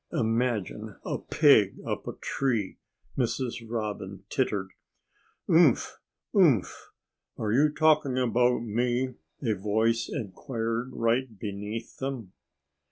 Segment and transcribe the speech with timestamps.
[0.11, 2.79] "Imagine a pig up a tree!"
[3.15, 3.61] Mrs.
[3.69, 4.69] Robin tittered.
[5.47, 5.99] "Umph!
[6.33, 6.89] Umph!
[7.37, 12.33] Are you talking about me?" a voice inquired right beneath them.